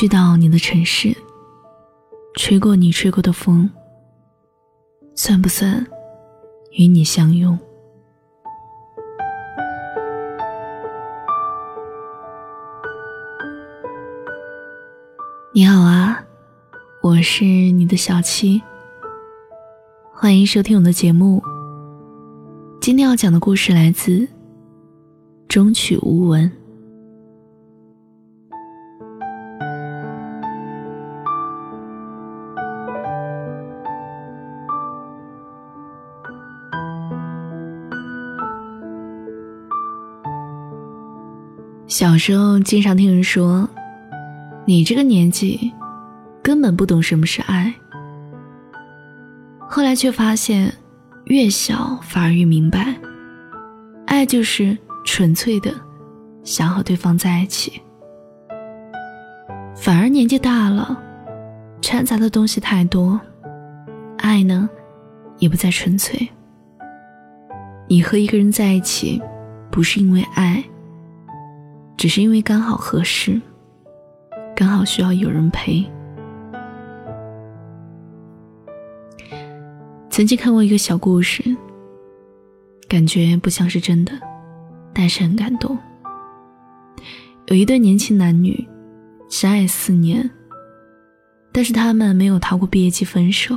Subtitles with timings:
[0.00, 1.14] 去到你的城市，
[2.34, 3.68] 吹过你吹过的风，
[5.14, 5.86] 算不算
[6.72, 7.58] 与你相拥？
[15.52, 16.24] 你好啊，
[17.02, 18.62] 我是你的小七，
[20.14, 21.42] 欢迎收听我的节目。
[22.80, 24.12] 今天要讲的故事来自
[25.46, 26.50] 《终曲无闻》。
[41.90, 43.68] 小时候经常听人说，
[44.64, 45.72] 你这个年纪
[46.40, 47.74] 根本不懂什么是爱。
[49.68, 50.72] 后来却发现，
[51.24, 52.94] 越小反而越明白，
[54.06, 55.74] 爱就是纯粹的
[56.44, 57.82] 想和对方在一起。
[59.74, 60.96] 反而年纪大了，
[61.82, 63.20] 掺杂的东西太多，
[64.18, 64.70] 爱呢
[65.38, 66.16] 也不再纯粹。
[67.88, 69.20] 你和一个人在一起，
[69.72, 70.62] 不是因为爱。
[72.00, 73.38] 只是因为刚好合适，
[74.56, 75.84] 刚好需要有人陪。
[80.08, 81.44] 曾经看过一个小故事，
[82.88, 84.14] 感觉不像是真的，
[84.94, 85.76] 但是很感动。
[87.48, 88.66] 有一对年轻男女，
[89.28, 90.30] 相爱四年，
[91.52, 93.54] 但是他们没有逃过毕业季分手。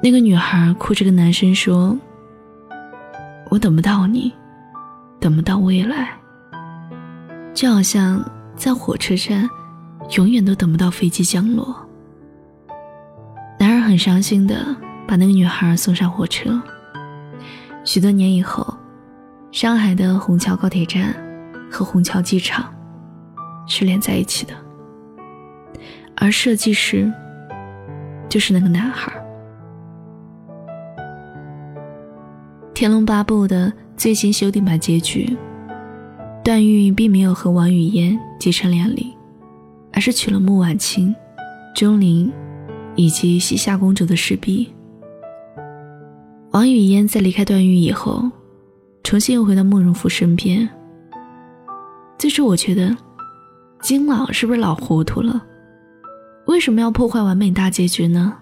[0.00, 1.98] 那个女孩哭着跟男生说
[3.50, 4.32] ：“我等不到你，
[5.18, 6.16] 等不到未来。”
[7.52, 8.24] 就好像
[8.56, 9.48] 在火车站，
[10.16, 11.76] 永远都等不到飞机降落。
[13.58, 14.74] 男人很伤心的
[15.06, 16.60] 把那个女孩送上火车。
[17.84, 18.74] 许多年以后，
[19.52, 21.14] 上海的虹桥高铁站
[21.70, 22.72] 和虹桥机场
[23.66, 24.54] 是连在一起的，
[26.16, 27.12] 而设计师
[28.28, 29.12] 就是那个男孩。
[32.72, 35.36] 《天龙八部》的最新修订版结局。
[36.42, 39.14] 段誉并没有和王语嫣结成连理，
[39.92, 41.14] 而是娶了穆婉清、
[41.74, 42.32] 钟灵
[42.96, 44.72] 以及西夏公主的氏璧。
[46.52, 48.28] 王语嫣在离开段誉以后，
[49.04, 50.68] 重新又回到慕容复身边。
[52.18, 52.96] 最初我觉得，
[53.82, 55.40] 金老是不是老糊涂了？
[56.46, 58.34] 为什么要破坏完美大结局呢？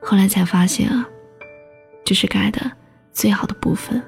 [0.00, 1.06] 后来才发现啊，
[2.04, 2.70] 这是改的
[3.12, 4.02] 最好的部分。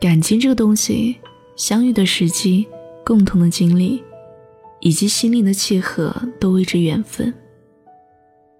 [0.00, 1.18] 感情这个东西，
[1.56, 2.66] 相遇的时机、
[3.04, 4.02] 共同的经历，
[4.80, 7.32] 以及心灵的契合，都谓之缘分。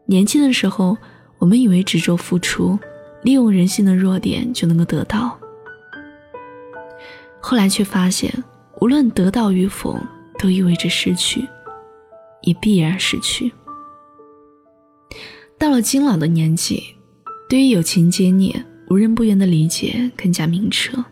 [0.05, 0.99] 年轻的时候，
[1.39, 2.79] 我们以为执着付出，
[3.23, 5.41] 利用人性的弱点就能够得到，
[7.41, 8.31] 后来却发现，
[8.83, 9.99] 无论得到与否，
[10.39, 11.49] 都意味着失去，
[12.43, 13.51] 也必然失去。
[15.57, 16.83] 到了金老的年纪，
[17.49, 21.03] 对于友情结孽，无人不愿的理解更加明澈。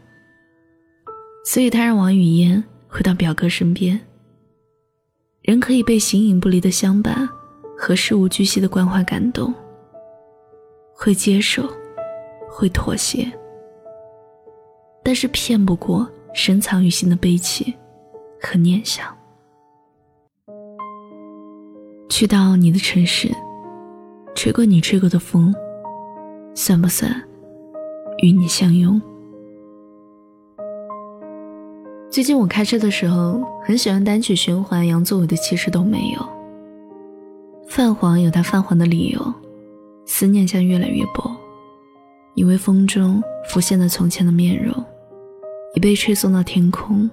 [1.48, 3.98] 所以他让王语嫣回到表哥身边。
[5.40, 7.26] 人可以被形影不离的相伴
[7.74, 9.54] 和事无巨细的关怀感动，
[10.92, 11.66] 会接受，
[12.50, 13.26] 会妥协，
[15.02, 17.74] 但是骗不过深藏于心的悲戚
[18.42, 19.06] 和念想。
[22.10, 23.34] 去到你的城市，
[24.34, 25.54] 吹过你吹过的风，
[26.54, 27.10] 算不算
[28.18, 29.00] 与你相拥？
[32.10, 36.20] 最近我开车的时候，很喜欢单曲循环杨宗纬的《其实都没有》。
[37.68, 39.34] 泛黄有它泛黄的理由，
[40.06, 41.30] 思念将越来越薄。
[42.32, 44.74] 你微风中浮现的从前的面容，
[45.74, 47.08] 已被吹送到天空。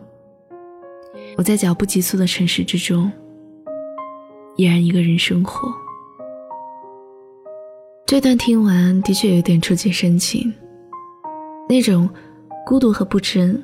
[1.36, 3.12] 我在脚步急促的城市之中，
[4.56, 5.68] 依然一个人生活。
[8.06, 10.54] 这段听完的确有点触景生情，
[11.68, 12.10] 那种
[12.66, 13.62] 孤独和不真。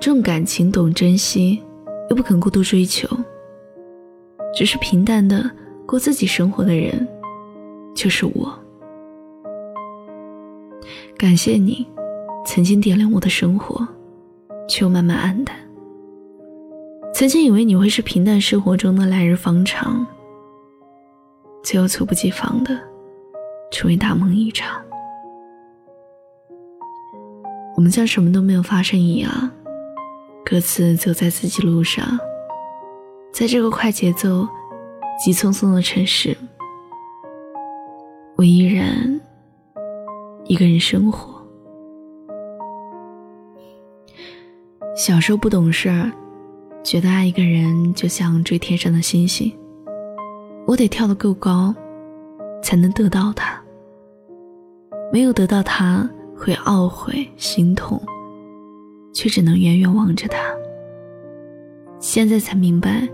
[0.00, 1.62] 重感情，懂珍惜，
[2.10, 3.08] 又不肯过度追求，
[4.54, 5.48] 只是平淡的
[5.86, 7.06] 过自己生活的人，
[7.94, 8.52] 就是我。
[11.16, 11.86] 感谢你，
[12.44, 13.86] 曾经点亮我的生活，
[14.68, 15.56] 却又慢慢暗淡。
[17.14, 20.04] 曾经以为你会是平淡生活中的来日方长，
[21.62, 22.76] 最后猝不及防的
[23.70, 24.82] 成为大梦一场。
[27.76, 29.50] 我们像什么都没有发生一样。
[30.44, 32.18] 各自走在自己路上，
[33.32, 34.46] 在这个快节奏、
[35.22, 36.36] 急匆匆的城市，
[38.36, 39.20] 我依然
[40.44, 41.40] 一个人生活。
[44.94, 45.88] 小时候不懂事，
[46.82, 49.50] 觉得爱一个人就像追天上的星星，
[50.66, 51.74] 我得跳得够高，
[52.62, 53.58] 才能得到他。
[55.12, 58.00] 没有得到他，会懊悔心痛，
[59.12, 60.38] 却只能远远望着他。
[61.98, 63.08] 现在才明白，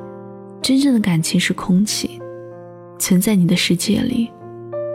[0.62, 2.20] 真正的感情是空气，
[2.98, 4.30] 存在你的世界里，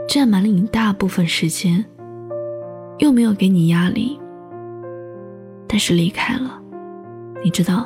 [0.07, 1.83] 占满了你大部分时间，
[2.97, 4.19] 又没有给你压力。
[5.67, 6.61] 但是离开了，
[7.43, 7.85] 你知道，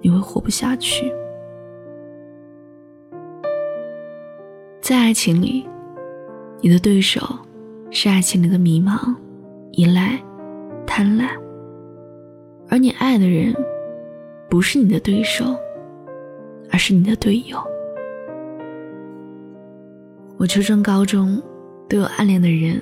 [0.00, 1.12] 你会活不下去。
[4.80, 5.66] 在爱情里，
[6.60, 7.20] 你的对手
[7.90, 9.14] 是爱情里的迷茫、
[9.72, 10.18] 依赖、
[10.86, 11.28] 贪婪，
[12.68, 13.54] 而你爱的人。
[14.48, 15.44] 不是你的对手，
[16.70, 17.58] 而是你的队友。
[20.38, 21.42] 我初中、高中
[21.88, 22.80] 都有暗恋的人，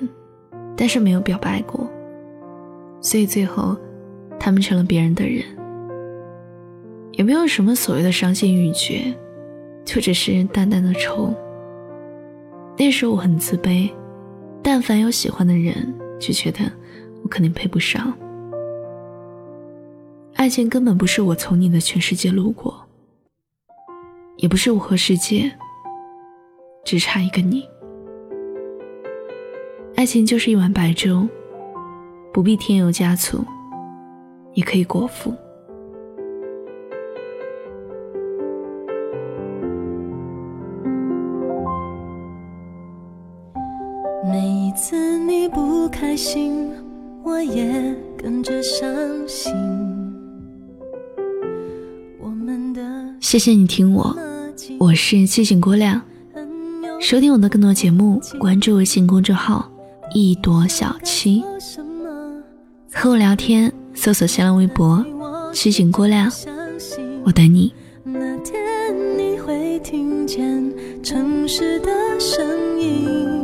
[0.77, 1.89] 但是没有表白过，
[3.01, 3.75] 所以最后
[4.39, 5.43] 他们成了别人的人。
[7.13, 9.11] 也没有什么所谓的伤心欲绝，
[9.83, 11.33] 就只是淡淡的愁。
[12.77, 13.89] 那时候我很自卑，
[14.61, 16.59] 但凡有喜欢的人，就觉得
[17.23, 18.15] 我肯定配不上。
[20.45, 22.79] 爱情根本不是我从你的全世界路过，
[24.37, 25.51] 也不是我和世界
[26.83, 27.67] 只差一个你。
[29.95, 31.27] 爱情就是一碗白粥，
[32.31, 33.43] 不必添油加醋，
[34.53, 35.33] 也可以果腹。
[44.23, 46.71] 每一次你不开心，
[47.23, 48.87] 我也跟着伤
[49.27, 49.51] 心。
[53.25, 54.15] 谢谢你听我，
[54.79, 55.99] 我是七醒郭亮。
[57.01, 59.67] 收听我的更多节目，关注微信公众号
[60.13, 61.43] “一朵小七”，
[62.93, 65.03] 和我聊天，搜索新浪微博
[65.51, 66.31] “七醒郭亮”，
[67.25, 67.73] 我等你。
[68.03, 71.89] 那天你会听见城市的
[72.19, 73.34] 声音。